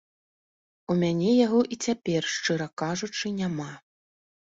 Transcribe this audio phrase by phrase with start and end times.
[0.93, 3.73] У мяне яго і цяпер, шчыра кажучы, няма.